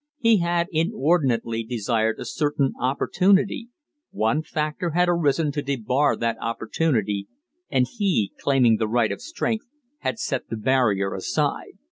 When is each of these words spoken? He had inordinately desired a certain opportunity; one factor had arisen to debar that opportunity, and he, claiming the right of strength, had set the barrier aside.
He 0.17 0.37
had 0.37 0.65
inordinately 0.71 1.63
desired 1.63 2.19
a 2.19 2.25
certain 2.25 2.73
opportunity; 2.81 3.69
one 4.09 4.41
factor 4.41 4.89
had 4.95 5.07
arisen 5.07 5.51
to 5.51 5.61
debar 5.61 6.17
that 6.17 6.37
opportunity, 6.41 7.27
and 7.69 7.85
he, 7.87 8.31
claiming 8.39 8.77
the 8.77 8.87
right 8.87 9.11
of 9.11 9.21
strength, 9.21 9.67
had 9.99 10.17
set 10.17 10.49
the 10.49 10.57
barrier 10.57 11.13
aside. 11.13 11.73